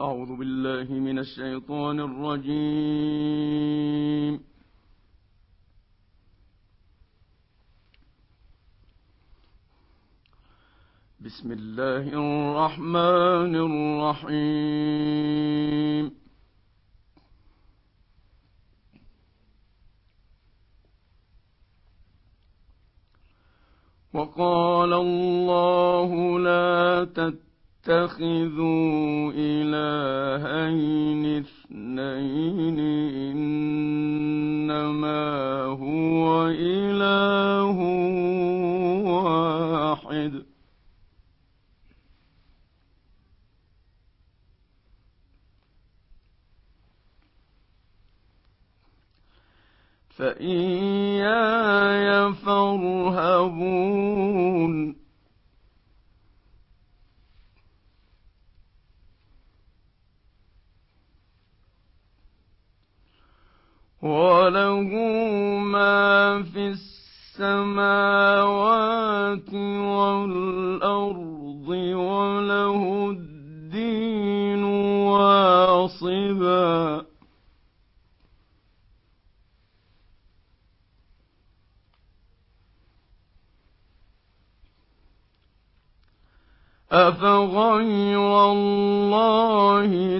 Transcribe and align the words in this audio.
أعوذ 0.00 0.36
بالله 0.36 0.92
من 0.92 1.18
الشيطان 1.18 2.00
الرجيم. 2.00 3.24
بسم 11.20 11.52
الله 11.52 12.08
الرحمن 12.12 13.56
الرحيم. 14.26 15.06
وقال 24.14 24.92
الله 24.92 26.38
لا 26.40 27.04
تتبعوا 27.04 27.45
تتخذوا 27.86 29.32
إلهين 29.34 31.24
اثنين 31.38 32.78
إنما 34.68 35.24
هو 35.64 36.46
إله 36.48 37.78
واحد. 39.06 40.42
فإياي 50.16 51.66
فارهبون. 52.34 53.86
وله 64.06 64.90
ما 65.58 66.42
في 66.42 66.74
السماوات 67.38 68.34
والأرض 69.94 71.68
وله 71.68 73.10
الدين 73.10 74.64
واصبا 75.04 76.76
أفغير 86.92 88.52
الله 88.52 90.18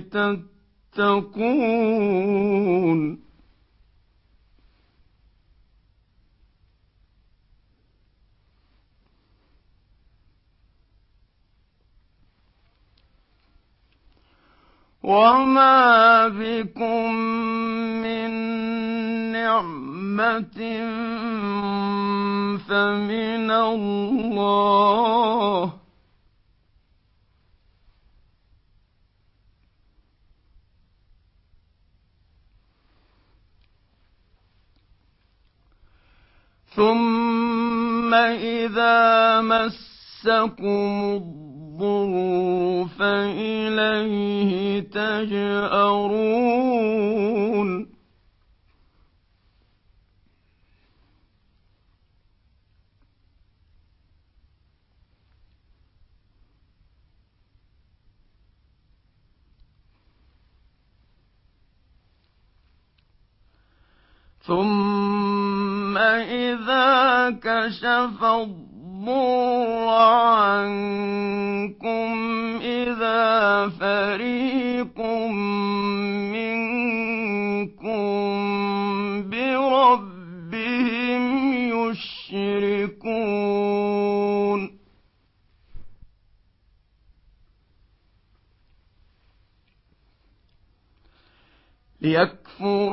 تتقون 0.94 1.86
وما 15.06 16.28
بكم 16.28 17.14
من 18.02 18.30
نعمة 19.32 20.58
فمن 22.68 23.50
الله 23.50 24.92
ثم 36.74 38.14
إذا 38.14 39.40
مسكم 39.40 41.00
الضر 41.16 41.45
فإليه 42.86 44.80
تجأرون. 44.80 46.36
ثم 64.46 65.98
إذا 65.98 67.30
كشف 67.30 68.24
الضر 68.24 68.75
عنكم 69.90 70.96
إذا 72.62 73.68
فريق 73.68 75.00
منكم 76.36 77.96
بربهم 79.30 81.22
يشركون. 81.90 83.26
ليكفروا 92.00 92.85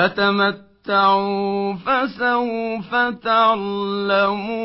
فتمتعوا 0.00 1.74
فسوف 1.74 2.94
تعلمون. 3.24 4.60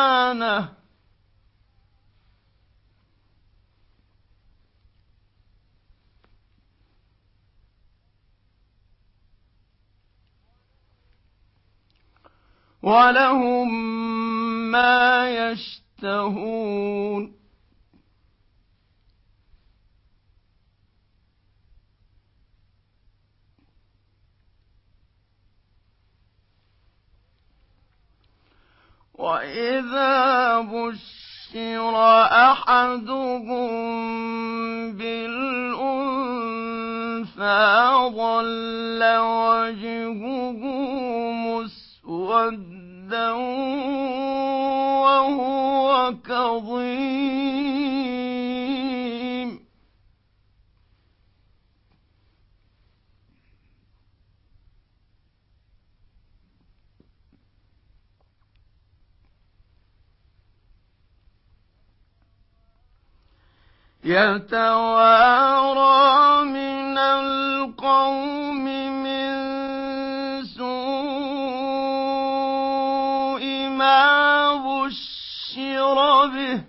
ولهم 12.84 13.70
ما 14.72 15.30
يشتهون. 15.30 17.37
وإذا 29.18 30.60
بشر 30.60 31.96
أحدهم 32.52 33.68
بالأنثى 34.98 36.18
ظل 38.16 39.02
وجهه 39.18 40.62
مسودا 41.48 43.32
وهو 45.02 46.14
كظيم 46.30 47.97
يتوارى 64.08 65.96
من 66.46 66.98
القوم 66.98 68.66
من 69.04 69.30
سوء 70.46 70.68
ما 73.70 74.54
بشر 74.56 75.98
به. 76.28 76.64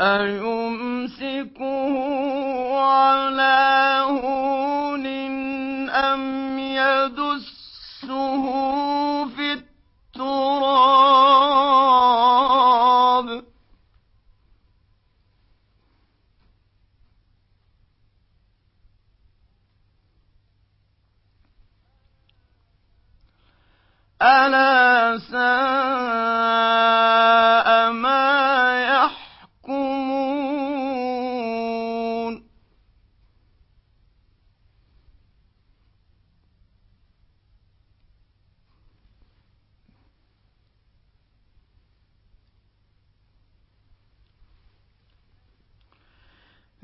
أيمسكه 0.00 1.63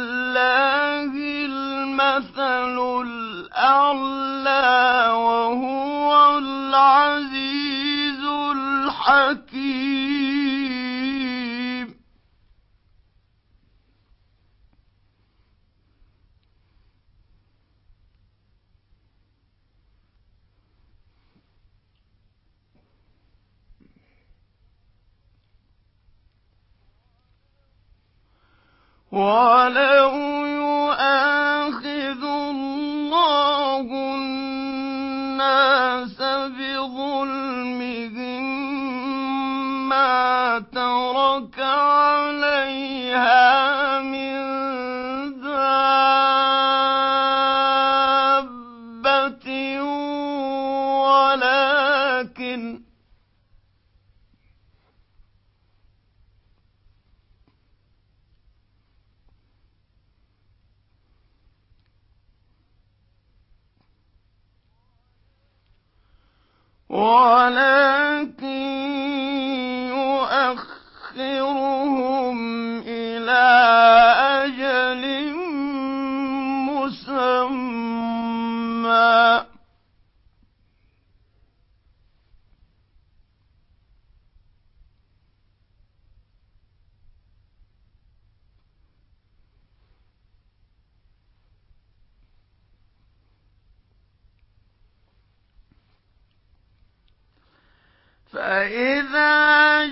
المثل 1.45 2.77
الأعلى 3.05 4.69
وهو 5.13 6.09
العزيز 6.37 8.23
الحكيم. 8.57 10.10
ولو 29.11 30.15
يؤاخذ 30.45 32.23
الله 32.23 33.87
الناس 34.15 35.71
بظلمهم 36.57 38.43
ما 39.89 40.59
ترك 40.59 41.59
عليها 41.59 43.39
من 43.99 44.50
فإذا 98.33 99.85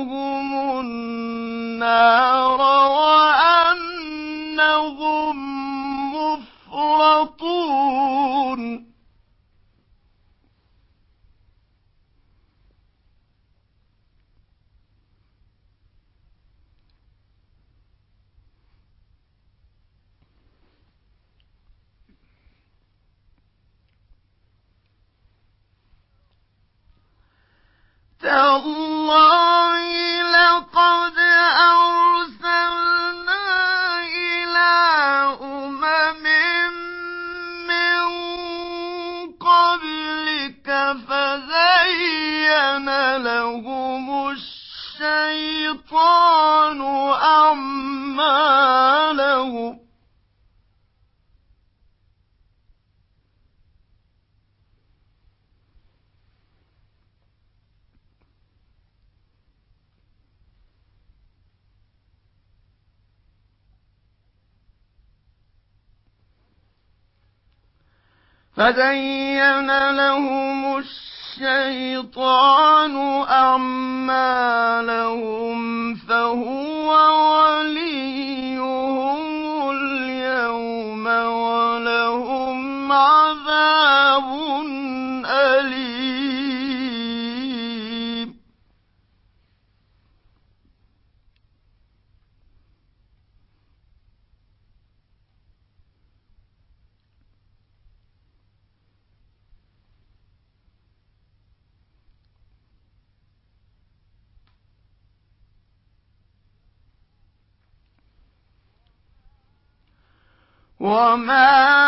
لهم 0.00 0.80
النار 0.80 2.60
وأنهم 2.90 4.16
مفرطون. 6.14 7.60
تَاللَّهِ 28.20 28.89
الشيطان 46.70 46.80
أعمالهم. 48.10 48.60
فزين 68.56 69.90
لهم 69.96 70.78
الشيطان 71.42 72.96
أعمالهم 73.30 74.10
فهو 75.94 76.90
وليهم. 77.32 78.99
وما 110.80 111.79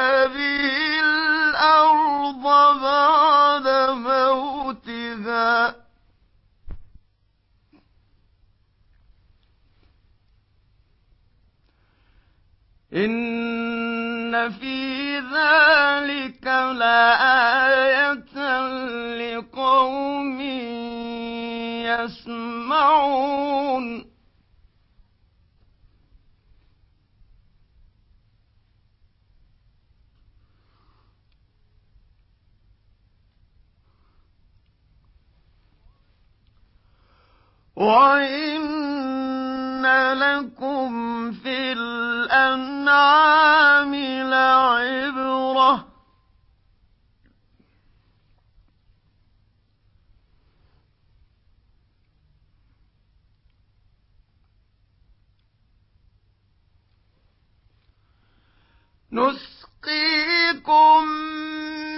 نسقيكم 59.11 61.03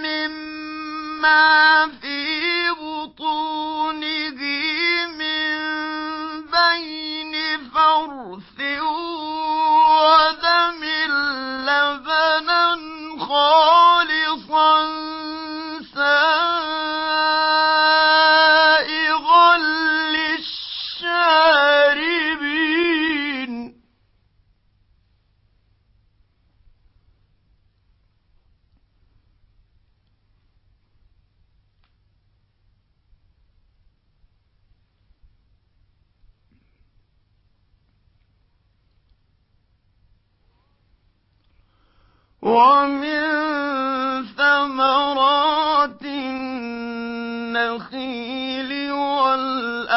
مما 0.04 1.61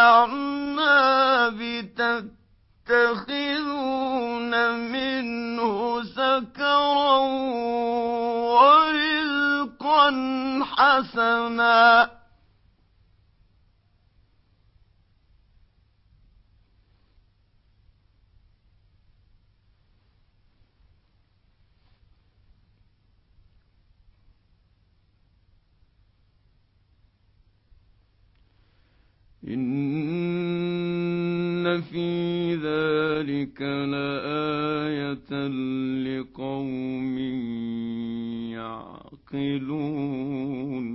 والأعناب 0.06 1.60
تتخذون 2.88 4.54
منه 4.92 6.04
سكرا 6.04 7.18
ورزقا 8.56 10.10
حسنا 10.78 12.10
إن 29.48 29.66
في 31.82 32.56
ذلك 32.56 33.62
لآية 33.62 35.32
لقوم 36.04 37.18
يعقلون 39.34 40.86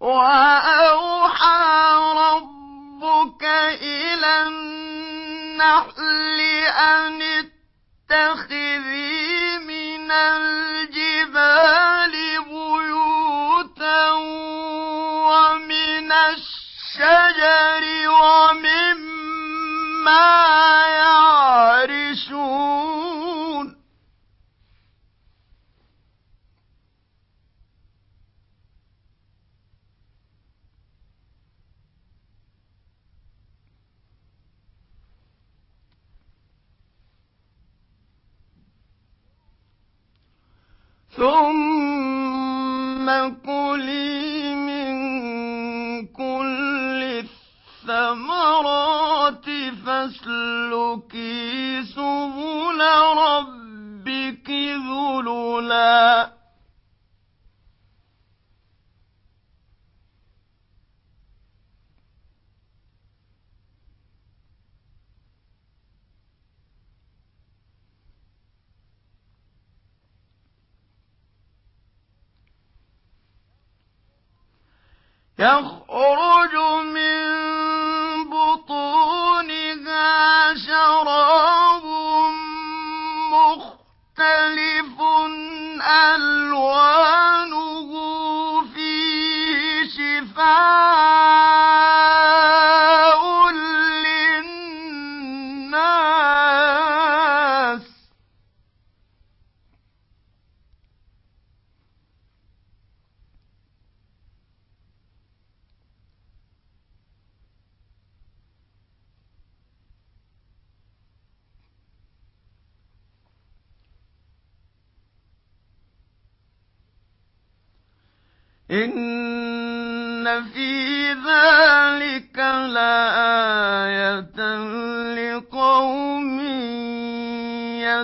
وأوحى 0.00 1.64
ربك 2.16 3.44
إلى 3.82 4.46
النحل 4.46 6.40
أن 6.70 7.22
اتخذي 7.22 8.78
من 9.58 10.10
الجبال 10.10 12.03
يخرج 75.38 76.54
من 76.94 77.33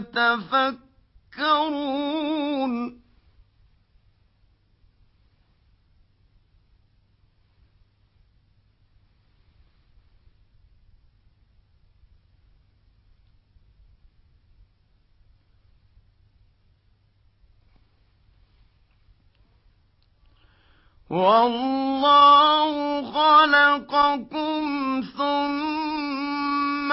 يتفكرون. 0.00 1.80
والله 21.10 23.02
خلقكم 23.12 24.62
ثم 25.18 26.92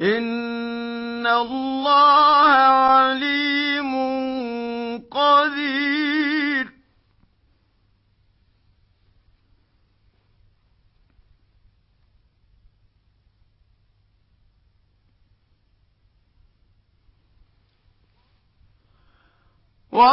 إن 0.00 1.26
الله 1.26 2.48
عليم 2.48 3.92
قدير 5.10 6.72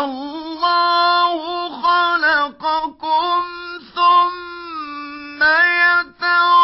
والله 0.07 1.69
خلقكم 1.81 3.43
ثم 3.95 5.43
يتوفاكم 5.43 6.56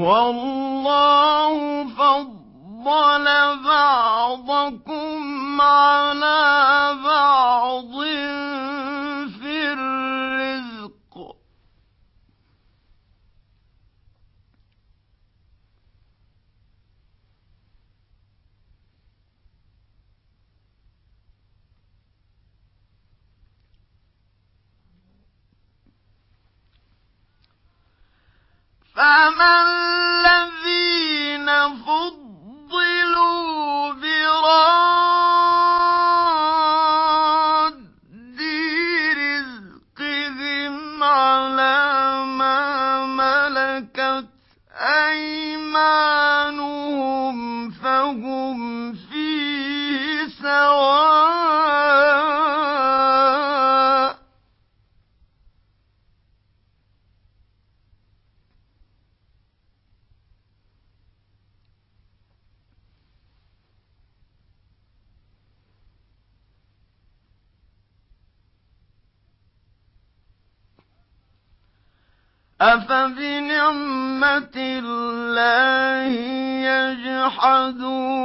والله 0.00 1.84
فضل 1.88 3.24
بعضكم 3.64 5.20
على 5.60 6.94
بعض 7.04 7.92
في 9.40 9.72
الرزق 9.72 11.36
فما 28.94 29.62
الذين 29.62 31.48
فضلوا 31.86 33.12
براد 33.92 35.19
أفبنعمة 72.60 74.56
الله 74.56 76.06
يجحدون 77.40 78.20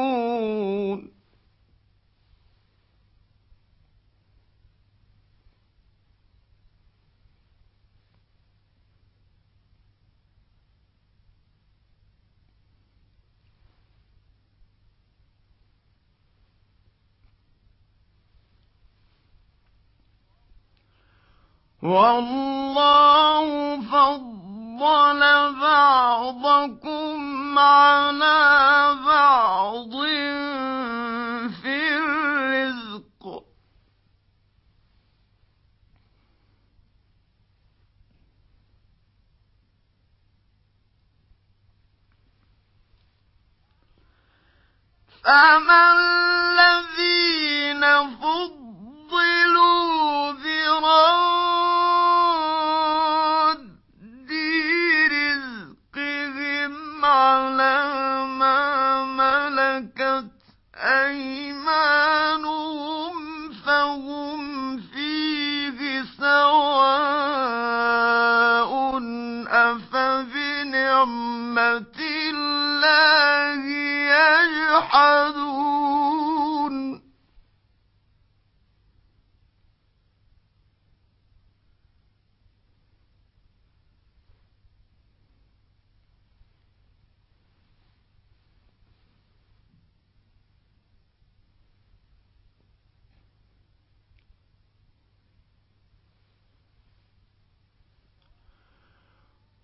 والله 21.85 23.47
فضل 23.81 25.21
بعضكم 25.61 27.19
على 27.59 28.95
بعض 29.05 29.91
في 31.61 31.77
الرزق. 31.97 33.43
فما 45.23 46.44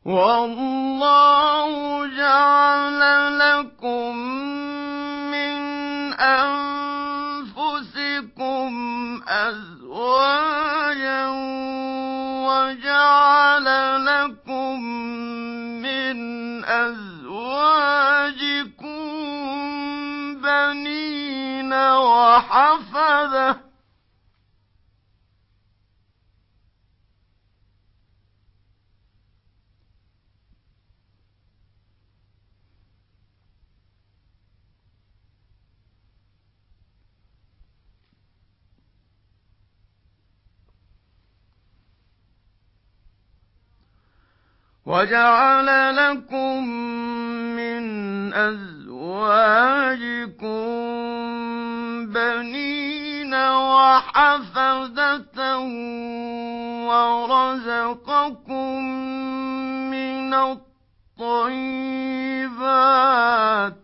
والله 0.06 1.72
جعل 2.18 3.00
لكم 3.40 4.18
من 5.32 5.62
أنفسكم 7.54 8.72
أزواجا 9.28 11.28
وجعل 12.50 13.66
لكم 14.06 14.82
من 15.82 16.18
أزواجكم 16.66 17.22
بنين 20.42 21.74
وحفدة 21.74 23.71
وجعل 44.86 45.96
لكم 45.96 46.68
من 47.56 47.84
أزواجكم 48.34 48.72
بنين 52.14 53.34
وحفدة 53.34 55.58
ورزقكم 56.90 58.84
من 59.92 60.34
الطيبات 61.20 63.81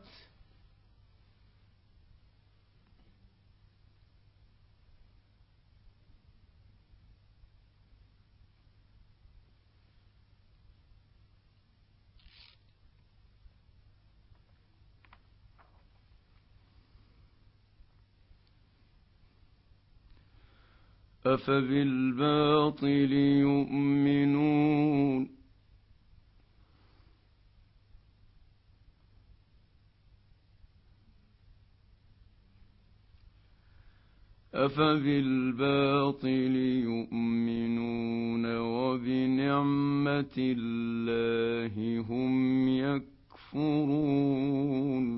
أفبالباطل 21.34 23.12
يؤمنون؟ 23.44 25.22
أفبالباطل 34.54 36.56
يؤمنون 36.90 38.46
وبنعمة 38.58 40.36
الله 40.38 41.74
هم 42.10 42.34
يكفرون. 43.54 45.17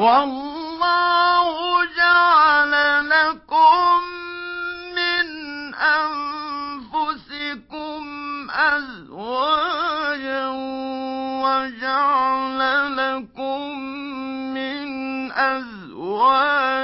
والله 0.00 1.84
جعل 1.96 2.72
لكم 3.10 4.00
من 4.96 5.26
أنفسكم 6.94 8.00
أزواجا 8.50 10.46
وجعل 11.44 12.60
لكم 12.96 13.60
من 14.54 14.88
أزواجكم 15.32 16.80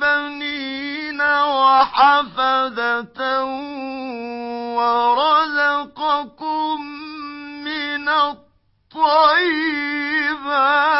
بنين 0.00 1.20
وحفدة 1.22 3.20
ورزقكم 4.76 6.41
الطيبات 9.02 10.92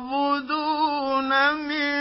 ويعبدون 0.00 1.30
من 1.54 1.98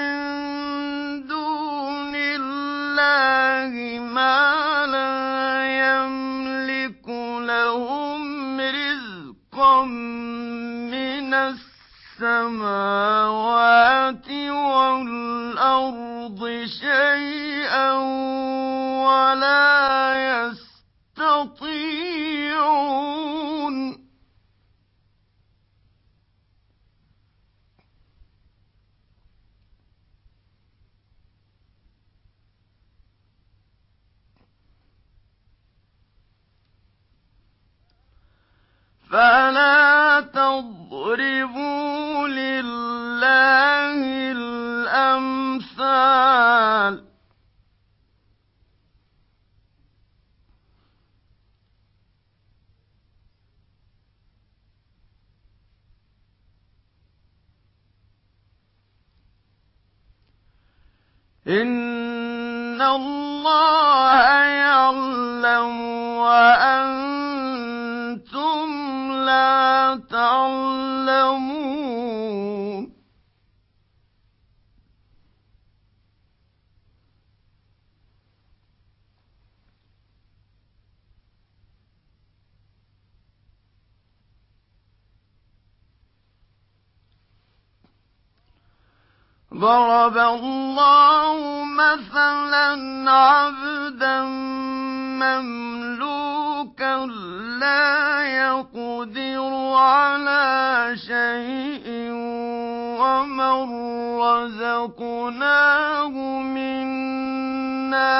دون 1.27 2.13
الله 2.15 3.73
ما 3.99 4.85
لا 4.85 5.17
يملك 5.81 7.07
لهم 7.49 8.59
رزقا 8.59 9.85
من 10.93 11.33
السماوات 12.21 13.39
إن 61.49 62.81
الله 62.81 64.21
يعلم 64.43 65.81
وأنتم 66.21 67.49
لا 69.25 69.99
تعلمون 70.11 71.49
ضرب 89.53 90.17
الله 90.17 91.63
مثلا 91.65 93.11
عبدا 93.11 94.21
مملوكا 95.21 97.05
لا 97.59 98.21
يقدر 98.21 99.73
على 99.73 100.95
شيء 101.07 102.11
ومن 103.01 103.57
رزقناه 104.21 106.13
منا 106.41 108.13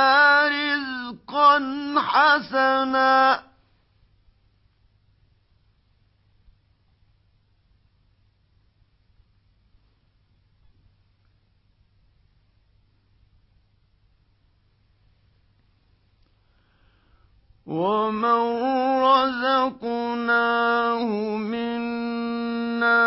رزقا 0.48 1.60
حسنا. 1.98 3.49
ومن 17.70 18.42
رزقناه 19.06 21.06
منا 21.38 23.06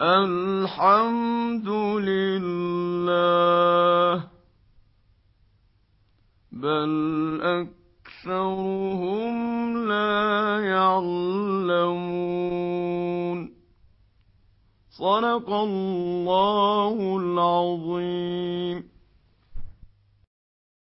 الحمد 0.02 1.68
لله 2.10 3.10
بل 6.52 6.92
أكثرهم 7.42 9.34
لا 9.88 10.60
يعلمون 10.70 11.90
صدق 14.92 15.50
الله 15.50 17.18
العظيم 17.18 18.89